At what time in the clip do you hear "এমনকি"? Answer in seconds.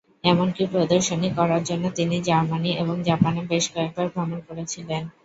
0.23-0.63